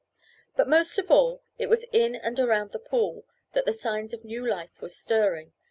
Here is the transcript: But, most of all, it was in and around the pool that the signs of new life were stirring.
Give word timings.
But, 0.55 0.67
most 0.67 0.97
of 0.97 1.11
all, 1.11 1.43
it 1.59 1.67
was 1.69 1.85
in 1.93 2.15
and 2.15 2.39
around 2.39 2.71
the 2.71 2.79
pool 2.79 3.23
that 3.53 3.65
the 3.67 3.71
signs 3.71 4.13
of 4.15 4.25
new 4.25 4.43
life 4.43 4.81
were 4.81 4.89
stirring. 4.89 5.53